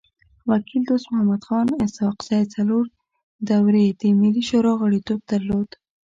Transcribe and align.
وکيل 0.49 0.81
دوست 0.89 1.05
محمد 1.11 1.41
خان 1.47 1.67
اسحق 1.85 2.17
زی 2.27 2.41
څلور 2.55 2.83
دوري 3.49 3.85
د 4.01 4.01
ملي 4.21 4.43
شورا 4.49 4.73
غړیتوب 4.81 5.19
درلود. 5.31 5.69